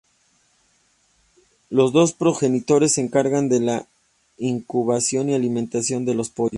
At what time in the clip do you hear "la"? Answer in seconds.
3.59-3.87, 5.33-5.37